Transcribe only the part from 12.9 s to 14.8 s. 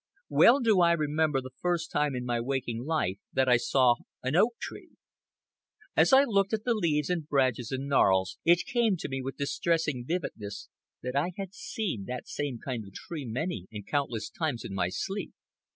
tree many and countless times in